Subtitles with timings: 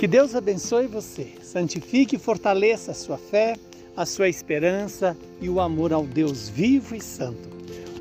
[0.00, 3.54] Que Deus abençoe você, santifique e fortaleça a sua fé,
[3.94, 7.50] a sua esperança e o amor ao Deus vivo e santo.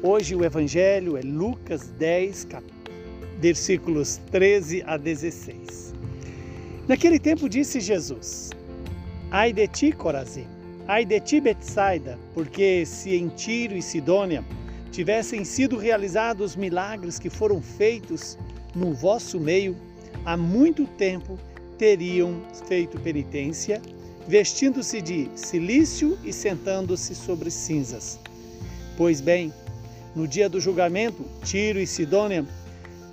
[0.01, 2.47] Hoje o Evangelho é Lucas 10,
[3.37, 5.93] versículos 13 a 16.
[6.87, 8.51] Naquele tempo disse Jesus:
[9.29, 10.47] Ai de ti, Corazim,
[10.87, 14.41] ai de ti, Betsaida, porque se em Tiro e Sidônia
[14.89, 18.37] tivessem sido realizados os milagres que foram feitos
[18.73, 19.75] no vosso meio,
[20.23, 21.37] há muito tempo
[21.79, 23.81] teriam feito penitência,
[24.27, 28.19] vestindo-se de silício e sentando-se sobre cinzas.
[28.97, 29.51] Pois bem,
[30.13, 32.45] no dia do julgamento, Tiro e Sidônia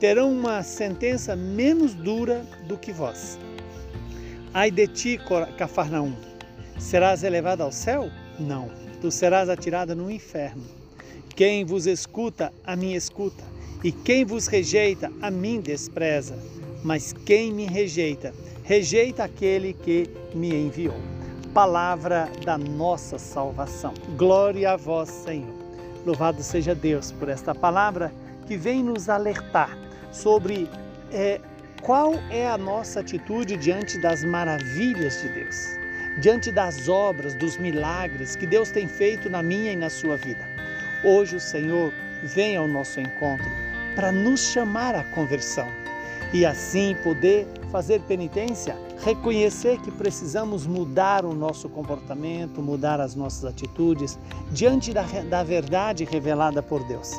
[0.01, 3.39] terão uma sentença menos dura do que vós.
[4.53, 5.21] Ai de ti,
[5.57, 6.15] Cafarnaum,
[6.79, 8.11] serás elevado ao céu?
[8.39, 8.69] Não,
[9.01, 10.65] tu serás atirada no inferno.
[11.37, 13.45] Quem vos escuta, a mim escuta,
[13.85, 16.37] e quem vos rejeita, a mim despreza.
[16.83, 18.33] Mas quem me rejeita,
[18.65, 20.97] rejeita aquele que me enviou.
[21.53, 23.95] Palavra da nossa salvação.
[24.17, 25.55] Glória a vós, Senhor.
[26.05, 28.13] Louvado seja Deus por esta palavra
[28.47, 29.77] que vem nos alertar
[30.13, 30.69] sobre
[31.13, 31.41] é,
[31.83, 35.57] qual é a nossa atitude diante das maravilhas de Deus,
[36.21, 40.47] diante das obras, dos milagres que Deus tem feito na minha e na sua vida.
[41.05, 43.51] Hoje o Senhor vem ao nosso encontro
[43.95, 45.69] para nos chamar à conversão
[46.37, 53.47] e assim poder fazer penitência, reconhecer que precisamos mudar o nosso comportamento, mudar as nossas
[53.47, 54.19] atitudes
[54.51, 57.13] diante da, da verdade revelada por Deus.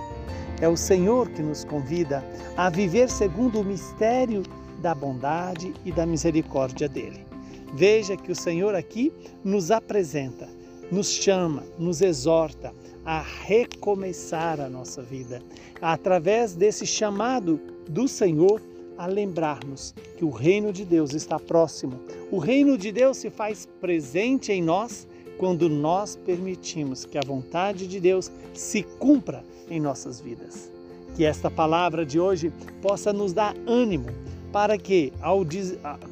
[0.61, 2.23] É o Senhor que nos convida
[2.55, 4.43] a viver segundo o mistério
[4.83, 7.25] da bondade e da misericórdia dele.
[7.73, 9.11] Veja que o Senhor aqui
[9.43, 10.47] nos apresenta,
[10.91, 12.71] nos chama, nos exorta
[13.03, 15.41] a recomeçar a nossa vida,
[15.81, 17.59] através desse chamado
[17.89, 18.61] do Senhor
[18.97, 21.99] a lembrarmos que o reino de Deus está próximo.
[22.31, 27.87] O reino de Deus se faz presente em nós quando nós permitimos que a vontade
[27.87, 30.71] de Deus se cumpra em nossas vidas.
[31.15, 34.07] Que esta palavra de hoje possa nos dar ânimo
[34.51, 35.45] para que, ao,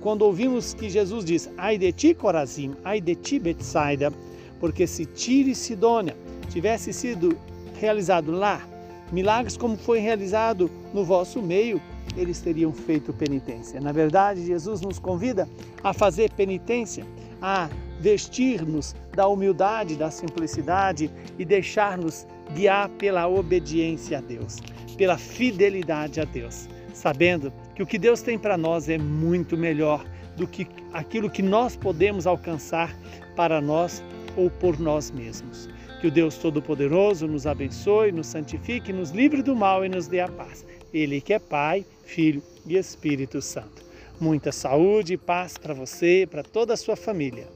[0.02, 4.12] quando ouvimos que Jesus diz, ai de ti, Corazim, ai de ti, Betsaida,
[4.60, 6.16] porque se Tire e Sidônia
[6.50, 7.38] tivesse sido
[7.80, 8.62] realizado lá,
[9.12, 11.82] milagres como foi realizado no vosso meio,
[12.16, 13.80] eles teriam feito penitência.
[13.80, 15.48] Na verdade, Jesus nos convida
[15.84, 17.06] a fazer penitência,
[17.42, 24.58] a vestir-nos da humildade, da simplicidade e deixar-nos guiar pela obediência a Deus,
[24.98, 30.06] pela fidelidade a Deus, sabendo que o que Deus tem para nós é muito melhor
[30.38, 32.96] do que aquilo que nós podemos alcançar
[33.36, 34.04] para nós
[34.36, 35.70] ou por nós mesmos.
[36.06, 40.20] Que o Deus Todo-Poderoso nos abençoe, nos santifique, nos livre do mal e nos dê
[40.20, 40.64] a paz.
[40.94, 43.84] Ele que é Pai, Filho e Espírito Santo.
[44.22, 47.48] Muita saúde e paz para você e para toda a sua família.